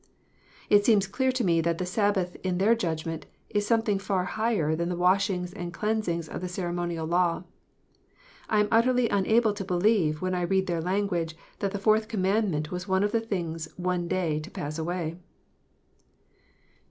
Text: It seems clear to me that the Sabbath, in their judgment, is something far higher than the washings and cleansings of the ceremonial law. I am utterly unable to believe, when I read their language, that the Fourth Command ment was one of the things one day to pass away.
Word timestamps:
It 0.67 0.83
seems 0.83 1.05
clear 1.05 1.31
to 1.31 1.43
me 1.43 1.61
that 1.61 1.77
the 1.77 1.85
Sabbath, 1.85 2.35
in 2.43 2.57
their 2.57 2.73
judgment, 2.73 3.27
is 3.51 3.67
something 3.67 3.99
far 3.99 4.25
higher 4.25 4.75
than 4.75 4.89
the 4.89 4.95
washings 4.95 5.53
and 5.53 5.71
cleansings 5.71 6.27
of 6.27 6.41
the 6.41 6.47
ceremonial 6.49 7.05
law. 7.05 7.43
I 8.49 8.61
am 8.61 8.67
utterly 8.71 9.09
unable 9.09 9.53
to 9.53 9.63
believe, 9.63 10.19
when 10.19 10.33
I 10.33 10.41
read 10.41 10.65
their 10.65 10.81
language, 10.81 11.35
that 11.59 11.69
the 11.69 11.77
Fourth 11.77 12.07
Command 12.07 12.49
ment 12.49 12.71
was 12.71 12.87
one 12.87 13.03
of 13.03 13.11
the 13.11 13.21
things 13.21 13.67
one 13.77 14.07
day 14.07 14.39
to 14.39 14.49
pass 14.49 14.79
away. 14.79 15.17